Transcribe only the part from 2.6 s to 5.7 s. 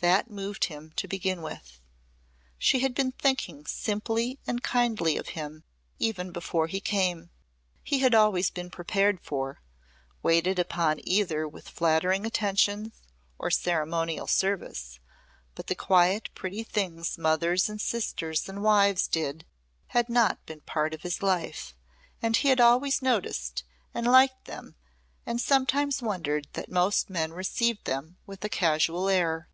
had been thinking simply and kindly of him